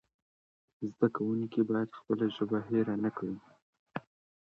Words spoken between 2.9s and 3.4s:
نه کړي.